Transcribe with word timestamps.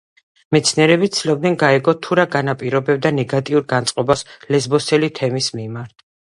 მეცნიერები 0.55 1.09
ცდილობდნენ 1.17 1.57
გაეგოთ 1.63 2.01
თუ 2.05 2.17
რა 2.19 2.25
განაპირობებდა 2.37 3.11
ნეგატიურ 3.19 3.67
განწყობას 3.75 4.25
ლესბოსელი 4.57 5.13
თემის 5.21 5.53
მიმართ. 5.63 5.97